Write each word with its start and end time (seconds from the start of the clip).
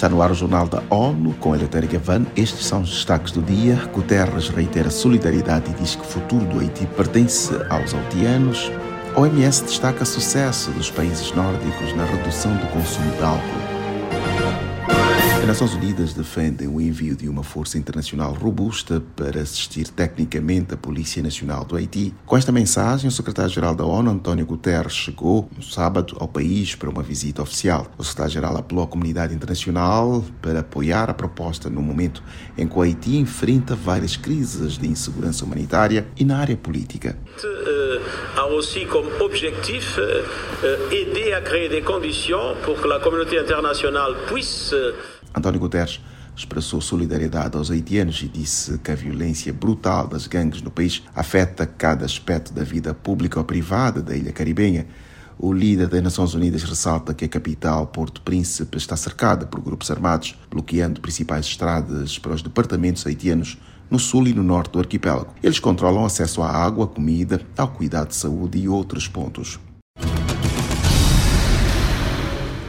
Está 0.00 0.08
no 0.08 0.22
ar 0.22 0.30
o 0.30 0.34
Jornal 0.34 0.66
da 0.66 0.82
ONU 0.88 1.34
com 1.34 1.54
Eleutério 1.54 1.86
Gavan. 1.86 2.24
Estes 2.34 2.64
são 2.64 2.80
os 2.80 2.88
destaques 2.88 3.32
do 3.32 3.42
dia. 3.42 3.76
Guterres 3.92 4.48
reitera 4.48 4.88
solidariedade 4.88 5.70
e 5.70 5.74
diz 5.74 5.94
que 5.94 6.00
o 6.00 6.06
futuro 6.06 6.46
do 6.46 6.58
Haiti 6.58 6.86
pertence 6.96 7.52
aos 7.68 7.92
haitianos. 7.92 8.72
OMS 9.14 9.62
destaca 9.62 10.06
sucesso 10.06 10.70
dos 10.70 10.90
países 10.90 11.30
nórdicos 11.34 11.94
na 11.94 12.06
redução 12.06 12.50
do 12.56 12.66
consumo 12.68 13.14
de 13.14 13.22
álcool. 13.22 13.69
Nações 15.50 15.74
Unidas 15.74 16.14
defendem 16.14 16.68
o 16.68 16.80
envio 16.80 17.16
de 17.16 17.28
uma 17.28 17.42
força 17.42 17.76
internacional 17.76 18.32
robusta 18.32 19.02
para 19.16 19.40
assistir 19.40 19.88
tecnicamente 19.88 20.74
a 20.74 20.76
Polícia 20.76 21.20
Nacional 21.20 21.64
do 21.64 21.74
Haiti. 21.74 22.14
Com 22.24 22.36
esta 22.36 22.52
mensagem, 22.52 23.08
o 23.08 23.10
secretário-geral 23.10 23.74
da 23.74 23.84
ONU, 23.84 24.12
António 24.12 24.46
Guterres, 24.46 24.92
chegou 24.92 25.50
no 25.56 25.60
sábado 25.60 26.16
ao 26.20 26.28
país 26.28 26.76
para 26.76 26.88
uma 26.88 27.02
visita 27.02 27.42
oficial. 27.42 27.90
O 27.98 28.04
secretário-geral 28.04 28.58
apelou 28.58 28.84
à 28.84 28.86
comunidade 28.86 29.34
internacional 29.34 30.24
para 30.40 30.60
apoiar 30.60 31.10
a 31.10 31.14
proposta 31.14 31.68
no 31.68 31.82
momento 31.82 32.22
em 32.56 32.68
que 32.68 32.78
o 32.78 32.82
Haiti 32.82 33.16
enfrenta 33.16 33.74
várias 33.74 34.16
crises 34.16 34.78
de 34.78 34.86
insegurança 34.86 35.44
humanitária 35.44 36.06
e 36.16 36.24
na 36.24 36.38
área 36.38 36.56
política. 36.56 37.18
A 38.36 38.46
aussi 38.46 38.86
comme 38.86 39.08
objectif 39.20 39.98
aider 40.90 41.32
à 41.32 41.40
créer 41.40 41.68
des 41.68 41.82
conditions 41.82 42.56
pour 42.64 42.80
que 42.80 42.88
la 42.88 42.98
communauté 42.98 43.38
internationale 43.38 44.14
puisse 44.28 44.74
António 45.34 45.60
Guterres 45.60 46.00
expressou 46.36 46.80
solidariedade 46.80 47.56
aos 47.56 47.70
haitianos 47.70 48.22
e 48.22 48.28
disse 48.28 48.78
que 48.78 48.90
a 48.90 48.94
violência 48.94 49.52
brutal 49.52 50.08
das 50.08 50.26
gangues 50.26 50.62
no 50.62 50.70
país 50.70 51.02
afeta 51.14 51.66
cada 51.66 52.04
aspecto 52.04 52.52
da 52.52 52.64
vida 52.64 52.94
pública 52.94 53.38
ou 53.38 53.44
privada 53.44 54.00
da 54.00 54.16
ilha 54.16 54.32
caribenha. 54.32 54.86
O 55.38 55.52
líder 55.52 55.88
das 55.88 56.02
Nações 56.02 56.34
Unidas 56.34 56.62
ressalta 56.64 57.14
que 57.14 57.24
a 57.24 57.28
capital, 57.28 57.86
Porto 57.86 58.20
Príncipe, 58.20 58.76
está 58.76 58.96
cercada 58.96 59.46
por 59.46 59.60
grupos 59.60 59.90
armados, 59.90 60.38
bloqueando 60.50 61.00
principais 61.00 61.46
estradas 61.46 62.18
para 62.18 62.32
os 62.32 62.42
departamentos 62.42 63.06
haitianos 63.06 63.58
no 63.90 63.98
sul 63.98 64.28
e 64.28 64.32
no 64.32 64.42
norte 64.42 64.72
do 64.72 64.78
arquipélago. 64.78 65.34
Eles 65.42 65.58
controlam 65.58 66.04
acesso 66.04 66.42
à 66.42 66.50
água, 66.50 66.86
comida, 66.86 67.40
ao 67.56 67.68
cuidado 67.68 68.08
de 68.08 68.16
saúde 68.16 68.58
e 68.58 68.68
outros 68.68 69.08
pontos. 69.08 69.58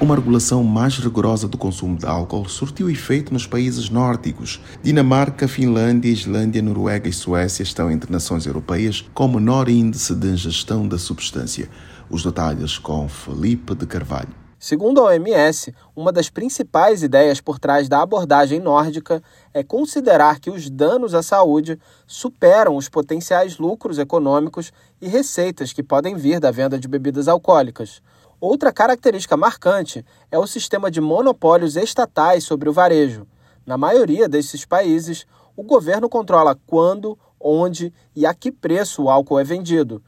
Uma 0.00 0.14
regulação 0.14 0.64
mais 0.64 0.96
rigorosa 0.96 1.46
do 1.46 1.58
consumo 1.58 1.94
de 1.94 2.06
álcool 2.06 2.48
surtiu 2.48 2.88
efeito 2.88 3.34
nos 3.34 3.46
países 3.46 3.90
nórdicos. 3.90 4.58
Dinamarca, 4.82 5.46
Finlândia, 5.46 6.08
Islândia, 6.08 6.62
Noruega 6.62 7.06
e 7.06 7.12
Suécia 7.12 7.62
estão 7.62 7.90
entre 7.90 8.10
nações 8.10 8.46
europeias 8.46 9.04
com 9.12 9.28
menor 9.28 9.68
índice 9.68 10.14
de 10.14 10.28
ingestão 10.28 10.88
da 10.88 10.96
substância. 10.96 11.68
Os 12.08 12.24
detalhes 12.24 12.78
com 12.78 13.06
Felipe 13.10 13.74
de 13.74 13.84
Carvalho. 13.84 14.39
Segundo 14.62 15.00
a 15.00 15.04
OMS, 15.04 15.74
uma 15.96 16.12
das 16.12 16.28
principais 16.28 17.02
ideias 17.02 17.40
por 17.40 17.58
trás 17.58 17.88
da 17.88 18.02
abordagem 18.02 18.60
nórdica 18.60 19.22
é 19.54 19.62
considerar 19.62 20.38
que 20.38 20.50
os 20.50 20.68
danos 20.68 21.14
à 21.14 21.22
saúde 21.22 21.80
superam 22.06 22.76
os 22.76 22.86
potenciais 22.86 23.56
lucros 23.56 23.98
econômicos 23.98 24.70
e 25.00 25.08
receitas 25.08 25.72
que 25.72 25.82
podem 25.82 26.14
vir 26.14 26.38
da 26.38 26.50
venda 26.50 26.78
de 26.78 26.86
bebidas 26.86 27.26
alcoólicas. 27.26 28.02
Outra 28.38 28.70
característica 28.70 29.34
marcante 29.34 30.04
é 30.30 30.38
o 30.38 30.46
sistema 30.46 30.90
de 30.90 31.00
monopólios 31.00 31.74
estatais 31.74 32.44
sobre 32.44 32.68
o 32.68 32.72
varejo. 32.72 33.26
Na 33.64 33.78
maioria 33.78 34.28
desses 34.28 34.66
países, 34.66 35.26
o 35.56 35.62
governo 35.62 36.06
controla 36.06 36.54
quando, 36.66 37.18
onde 37.40 37.94
e 38.14 38.26
a 38.26 38.34
que 38.34 38.52
preço 38.52 39.04
o 39.04 39.10
álcool 39.10 39.38
é 39.38 39.44
vendido. 39.44 40.02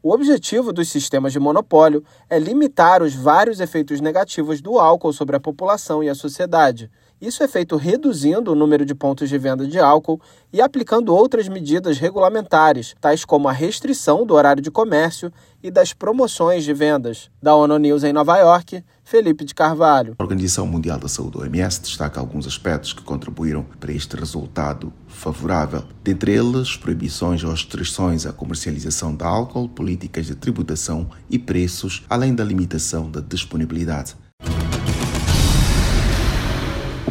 O 0.00 0.12
objetivo 0.12 0.72
dos 0.72 0.88
sistemas 0.88 1.32
de 1.32 1.40
monopólio 1.40 2.04
é 2.30 2.38
limitar 2.38 3.02
os 3.02 3.14
vários 3.14 3.58
efeitos 3.58 4.00
negativos 4.00 4.60
do 4.60 4.78
álcool 4.78 5.12
sobre 5.12 5.34
a 5.34 5.40
população 5.40 6.04
e 6.04 6.08
a 6.08 6.14
sociedade. 6.14 6.88
Isso 7.20 7.42
é 7.42 7.48
feito 7.48 7.74
reduzindo 7.74 8.52
o 8.52 8.54
número 8.54 8.84
de 8.84 8.94
pontos 8.94 9.28
de 9.28 9.36
venda 9.36 9.66
de 9.66 9.76
álcool 9.80 10.20
e 10.52 10.60
aplicando 10.60 11.12
outras 11.12 11.48
medidas 11.48 11.98
regulamentares, 11.98 12.94
tais 13.00 13.24
como 13.24 13.48
a 13.48 13.52
restrição 13.52 14.24
do 14.24 14.34
horário 14.34 14.62
de 14.62 14.70
comércio 14.70 15.32
e 15.62 15.70
das 15.70 15.92
promoções 15.92 16.64
de 16.64 16.72
vendas. 16.72 17.30
Da 17.42 17.54
ONU 17.54 17.78
News 17.78 18.04
em 18.04 18.12
Nova 18.12 18.36
York, 18.38 18.84
Felipe 19.04 19.44
de 19.44 19.54
Carvalho. 19.54 20.14
A 20.18 20.22
Organização 20.22 20.66
Mundial 20.66 20.98
da 20.98 21.08
Saúde, 21.08 21.38
OMS, 21.38 21.80
destaca 21.80 22.20
alguns 22.20 22.46
aspectos 22.46 22.92
que 22.92 23.02
contribuíram 23.02 23.64
para 23.80 23.92
este 23.92 24.16
resultado 24.16 24.92
favorável. 25.06 25.84
Dentre 26.04 26.32
eles, 26.32 26.76
proibições 26.76 27.42
ou 27.42 27.50
restrições 27.50 28.26
à 28.26 28.32
comercialização 28.32 29.14
de 29.14 29.24
álcool, 29.24 29.68
políticas 29.68 30.26
de 30.26 30.34
tributação 30.34 31.08
e 31.30 31.38
preços, 31.38 32.04
além 32.08 32.34
da 32.34 32.44
limitação 32.44 33.10
da 33.10 33.20
disponibilidade. 33.20 34.14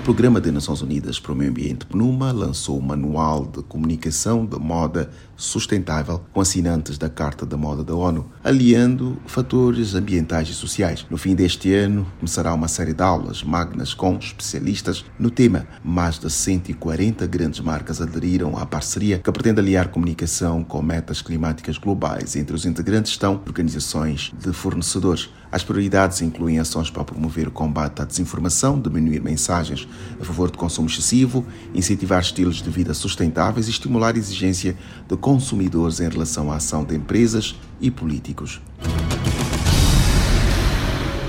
Programa 0.07 0.39
das 0.39 0.53
Nações 0.53 0.81
Unidas 0.81 1.19
para 1.19 1.33
o 1.33 1.35
Meio 1.35 1.49
Ambiente, 1.49 1.85
PNUMA, 1.85 2.31
lançou 2.31 2.77
o 2.79 2.81
Manual 2.81 3.45
de 3.45 3.61
Comunicação 3.61 4.45
de 4.45 4.57
Moda 4.57 5.09
Sustentável 5.35 6.23
com 6.31 6.39
assinantes 6.39 6.97
da 6.97 7.09
Carta 7.09 7.45
da 7.45 7.57
Moda 7.57 7.83
da 7.83 7.93
ONU, 7.93 8.25
aliando 8.41 9.17
fatores 9.27 9.95
ambientais 9.95 10.47
e 10.47 10.53
sociais. 10.53 11.05
No 11.09 11.17
fim 11.17 11.35
deste 11.35 11.73
ano, 11.73 12.07
começará 12.19 12.53
uma 12.53 12.69
série 12.69 12.93
de 12.93 13.03
aulas 13.03 13.43
magnas 13.43 13.93
com 13.93 14.17
especialistas 14.17 15.03
no 15.19 15.29
tema. 15.29 15.67
Mais 15.83 16.17
de 16.17 16.31
140 16.31 17.27
grandes 17.27 17.59
marcas 17.59 18.01
aderiram 18.01 18.57
à 18.57 18.65
parceria 18.65 19.19
que 19.19 19.31
pretende 19.31 19.59
aliar 19.59 19.89
comunicação 19.89 20.63
com 20.63 20.81
metas 20.81 21.21
climáticas 21.21 21.77
globais. 21.77 22.37
Entre 22.37 22.55
os 22.55 22.65
integrantes 22.65 23.11
estão 23.11 23.41
organizações 23.45 24.33
de 24.39 24.53
fornecedores. 24.53 25.29
As 25.51 25.63
prioridades 25.63 26.21
incluem 26.21 26.59
ações 26.59 26.89
para 26.89 27.03
promover 27.03 27.47
o 27.47 27.51
combate 27.51 28.01
à 28.01 28.05
desinformação, 28.05 28.81
diminuir 28.81 29.21
mensagens 29.21 29.87
a 30.19 30.23
favor 30.23 30.49
do 30.49 30.57
consumo 30.57 30.87
excessivo, 30.87 31.45
incentivar 31.73 32.21
estilos 32.21 32.61
de 32.61 32.69
vida 32.69 32.93
sustentáveis 32.93 33.67
e 33.67 33.71
estimular 33.71 34.15
a 34.15 34.17
exigência 34.17 34.77
de 35.07 35.17
consumidores 35.17 35.99
em 35.99 36.09
relação 36.09 36.51
à 36.51 36.55
ação 36.55 36.83
de 36.83 36.95
empresas 36.95 37.55
e 37.79 37.91
políticos. 37.91 38.61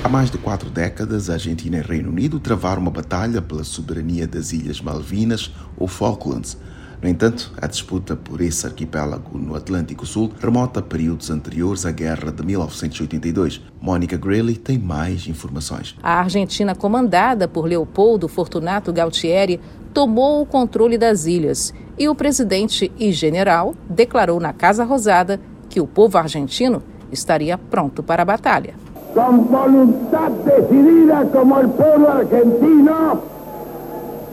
Há 0.02 0.08
mais 0.08 0.30
de 0.30 0.38
quatro 0.38 0.70
décadas, 0.70 1.28
a 1.28 1.34
Argentina 1.34 1.76
e 1.76 1.80
o 1.80 1.86
Reino 1.86 2.08
Unido 2.08 2.40
travaram 2.40 2.80
uma 2.80 2.90
batalha 2.90 3.42
pela 3.42 3.64
soberania 3.64 4.26
das 4.26 4.52
Ilhas 4.52 4.80
Malvinas 4.80 5.52
ou 5.76 5.86
Falklands 5.86 6.56
no 7.00 7.08
entanto, 7.08 7.52
a 7.62 7.66
disputa 7.68 8.16
por 8.16 8.40
esse 8.40 8.66
arquipélago 8.66 9.38
no 9.38 9.54
Atlântico 9.54 10.04
Sul 10.04 10.32
remota 10.40 10.80
a 10.80 10.82
períodos 10.82 11.30
anteriores 11.30 11.86
à 11.86 11.92
Guerra 11.92 12.32
de 12.32 12.44
1982. 12.44 13.62
Mônica 13.80 14.16
Greeley 14.16 14.56
tem 14.56 14.76
mais 14.76 15.28
informações. 15.28 15.94
A 16.02 16.18
Argentina, 16.18 16.74
comandada 16.74 17.46
por 17.46 17.66
Leopoldo 17.66 18.26
Fortunato 18.26 18.92
Galtieri, 18.92 19.60
tomou 19.94 20.42
o 20.42 20.46
controle 20.46 20.98
das 20.98 21.24
ilhas 21.26 21.72
e 21.96 22.08
o 22.08 22.14
presidente 22.16 22.90
e 22.98 23.12
general 23.12 23.74
declarou 23.88 24.40
na 24.40 24.52
Casa 24.52 24.82
Rosada 24.82 25.40
que 25.68 25.80
o 25.80 25.86
povo 25.86 26.18
argentino 26.18 26.82
estaria 27.12 27.56
pronto 27.56 28.02
para 28.02 28.22
a 28.22 28.26
batalha. 28.26 28.74
Com 29.14 29.44
vontade 29.44 30.34
decidida 30.44 31.24
como 31.26 31.60
o 31.60 31.68
povo 31.68 32.06
argentino 32.08 33.37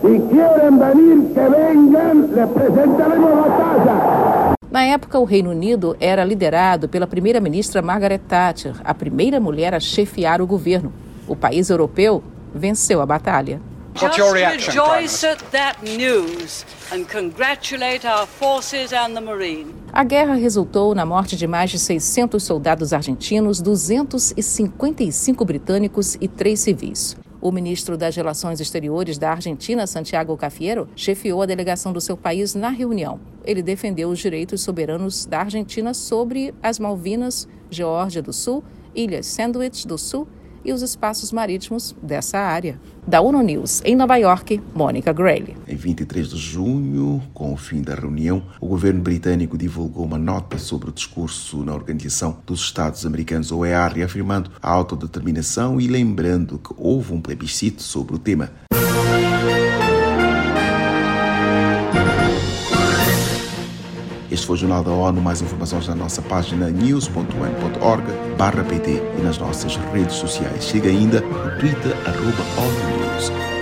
Se 0.06 0.20
querem 0.20 0.78
venir, 0.78 1.34
que 1.34 1.50
venham, 1.50 2.28
les 2.32 2.50
presentaremos 2.52 3.32
batalla. 3.32 4.54
Na 4.70 4.84
época, 4.84 5.18
o 5.18 5.24
Reino 5.24 5.50
Unido 5.50 5.98
era 6.00 6.24
liderado 6.24 6.88
pela 6.88 7.08
primeira-ministra 7.08 7.82
Margaret 7.82 8.22
Thatcher, 8.28 8.76
a 8.84 8.94
primeira 8.94 9.40
mulher 9.40 9.74
a 9.74 9.80
chefiar 9.80 10.44
o 10.44 10.46
governo. 10.46 10.94
O 11.28 11.36
país 11.36 11.72
europeu 11.72 12.24
venceu 12.54 13.02
a 13.02 13.06
batalha. 13.08 13.60
Reaction, 13.96 14.34
rejoice 14.34 15.26
at 15.26 15.42
that 15.52 15.80
news 15.84 16.66
and 16.92 17.06
congratulate 17.06 18.06
our 18.06 18.28
forces 18.28 18.94
and 18.94 19.16
the 19.16 19.22
Marine. 19.22 19.74
A 19.92 20.04
guerra 20.04 20.36
resultou 20.36 20.94
na 20.94 21.06
morte 21.06 21.36
de 21.36 21.48
mais 21.48 21.72
de 21.72 21.80
600 21.80 22.44
soldados 22.44 22.94
argentinos, 22.94 23.60
255 23.60 25.44
britânicos 25.46 26.16
e 26.22 26.28
três 26.28 26.60
civis. 26.60 27.18
O 27.46 27.52
ministro 27.52 27.96
das 27.96 28.16
Relações 28.16 28.60
Exteriores 28.60 29.20
da 29.20 29.30
Argentina, 29.30 29.86
Santiago 29.86 30.36
Cafiero, 30.36 30.90
chefiou 30.96 31.44
a 31.44 31.46
delegação 31.46 31.94
do 31.94 32.02
seu 32.02 32.18
país 32.18 32.56
na 32.56 32.70
reunião. 32.70 33.20
Ele 33.46 33.62
defendeu 33.62 34.10
os 34.10 34.18
direitos 34.18 34.62
soberanos 34.62 35.28
da 35.28 35.42
Argentina 35.42 35.94
sobre 35.94 36.56
as 36.64 36.80
Malvinas, 36.80 37.48
Geórgia 37.70 38.20
do 38.20 38.34
Sul, 38.34 38.64
Ilhas 38.96 39.28
Sandwich 39.28 39.88
do 39.88 39.96
Sul 39.96 40.28
e 40.66 40.74
os 40.74 40.82
espaços 40.82 41.32
marítimos 41.32 41.96
dessa 42.02 42.40
área. 42.40 42.80
Da 43.08 43.22
ONU 43.22 43.42
News, 43.44 43.82
em 43.86 43.96
Nova 43.96 44.18
York, 44.18 44.60
Mônica 44.74 45.14
Grayle. 45.14 45.56
Em 45.68 45.76
23 45.76 46.30
de 46.30 46.38
junho, 46.38 47.22
com 47.34 47.54
o 47.54 47.58
fim 47.58 47.82
da 47.82 47.94
reunião, 47.94 48.42
o 48.60 48.68
governo 48.68 49.02
britânico 49.02 49.58
divulgou 49.58 50.06
uma 50.06 50.18
nota 50.18 50.58
sobre 50.58 50.90
o 50.90 50.92
discurso 50.94 51.64
na 51.64 51.74
Organização 51.74 52.38
dos 52.46 52.62
Estados 52.62 53.06
Americanos, 53.06 53.52
OEA, 53.52 53.88
reafirmando 53.88 54.52
a 54.62 54.72
autodeterminação 54.72 55.80
e 55.80 55.88
lembrando 55.88 56.58
que 56.58 56.74
houve 56.78 57.14
um 57.14 57.22
plebiscito 57.22 57.84
sobre 57.84 58.16
o 58.16 58.20
tema. 58.20 58.50
Este 64.46 64.50
foi 64.50 64.58
o 64.58 64.60
Jornal 64.60 64.84
da 64.84 64.92
ONU. 64.92 65.20
Mais 65.20 65.42
informações 65.42 65.88
na 65.88 65.96
nossa 65.96 66.22
página 66.22 66.70
news.un.org/pt 66.70 69.02
e 69.18 69.22
nas 69.24 69.40
nossas 69.40 69.76
redes 69.92 70.18
sociais. 70.18 70.64
Siga 70.64 70.88
ainda 70.88 71.18
o 71.18 71.60
Twitter 71.60 71.98
arroba 72.06 72.44
ONU 72.56 73.00
News. 73.00 73.55